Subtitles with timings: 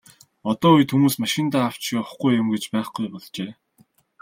[0.51, 3.51] Одоо үед хүмүүс машиндаа авч явахгүй юм гэж байхгүй болжээ.